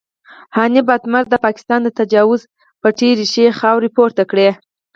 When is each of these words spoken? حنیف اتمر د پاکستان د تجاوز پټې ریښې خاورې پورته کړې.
حنیف 0.55 0.87
اتمر 0.95 1.23
د 1.29 1.35
پاکستان 1.45 1.79
د 1.83 1.89
تجاوز 1.99 2.41
پټې 2.81 3.09
ریښې 3.19 3.45
خاورې 3.59 3.89
پورته 3.95 4.23
کړې. 4.31 4.49